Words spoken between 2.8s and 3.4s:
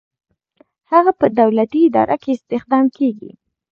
کیږي.